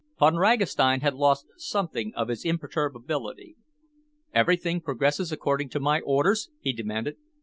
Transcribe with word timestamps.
Von 0.17 0.35
Ragastein 0.35 1.01
had 1.01 1.13
lost 1.13 1.45
something 1.57 2.11
of 2.15 2.29
his 2.29 2.43
imperturbability. 2.43 3.55
"Everything 4.33 4.81
progresses 4.81 5.31
according 5.31 5.69
to 5.69 5.79
my 5.79 5.99
orders?" 6.01 6.49
he 6.59 6.73
demanded. 6.73 7.17